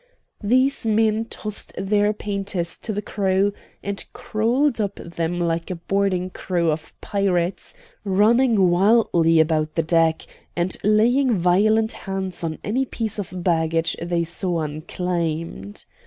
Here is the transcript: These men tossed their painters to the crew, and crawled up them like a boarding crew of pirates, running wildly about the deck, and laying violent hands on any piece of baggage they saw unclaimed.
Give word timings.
These 0.43 0.83
men 0.83 1.25
tossed 1.25 1.73
their 1.77 2.11
painters 2.11 2.75
to 2.79 2.91
the 2.91 3.03
crew, 3.03 3.53
and 3.83 4.03
crawled 4.13 4.81
up 4.81 4.95
them 4.95 5.39
like 5.39 5.69
a 5.69 5.75
boarding 5.75 6.31
crew 6.31 6.71
of 6.71 6.99
pirates, 7.01 7.75
running 8.03 8.71
wildly 8.71 9.39
about 9.39 9.75
the 9.75 9.83
deck, 9.83 10.25
and 10.55 10.75
laying 10.83 11.35
violent 11.37 11.91
hands 11.91 12.43
on 12.43 12.57
any 12.63 12.83
piece 12.83 13.19
of 13.19 13.43
baggage 13.43 13.95
they 14.01 14.23
saw 14.23 14.61
unclaimed. 14.61 15.85